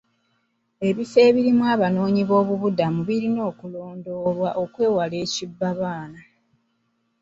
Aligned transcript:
Ebifo 0.87 1.17
ebirimu 1.27 1.63
abanoonyiboobubudamu 1.73 2.99
birina 3.07 3.41
okulondoolwa 3.51 4.49
okwewala 4.63 5.15
ekibbabaana. 5.25 6.19